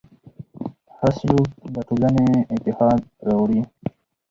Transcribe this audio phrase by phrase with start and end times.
[0.95, 3.61] ښه سلوک د ټولنې اتحاد راوړي.